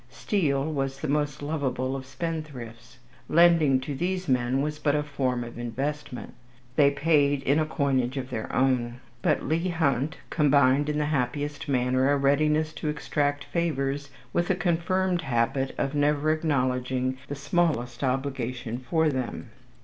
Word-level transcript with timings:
Steele 0.09 0.63
was 0.65 1.01
the 1.01 1.07
most 1.07 1.43
lovable 1.43 1.95
of 1.95 2.07
spendthrifts. 2.07 2.97
Lending 3.29 3.79
to 3.81 3.93
these 3.93 4.27
men 4.27 4.63
was 4.63 4.79
but 4.79 4.95
a 4.95 5.03
form 5.03 5.43
of 5.43 5.59
investment. 5.59 6.33
They 6.75 6.89
paid 6.89 7.43
in 7.43 7.59
a 7.59 7.67
coinage 7.67 8.17
of 8.17 8.31
their 8.31 8.51
own. 8.51 8.99
But 9.21 9.43
Leigh 9.43 9.67
Hunt 9.69 10.17
combined 10.31 10.89
in 10.89 10.97
the 10.97 11.05
happiest 11.13 11.69
manner 11.69 12.09
a 12.11 12.17
readiness 12.17 12.73
to 12.81 12.89
extract 12.89 13.43
favours 13.43 14.09
with 14.33 14.49
a 14.49 14.55
confirmed 14.55 15.21
habit 15.21 15.75
of 15.77 15.93
never 15.93 16.31
acknowledging 16.33 17.19
the 17.27 17.35
smallest 17.35 18.03
obligation 18.03 18.79
for 18.79 19.07
them. 19.07 19.51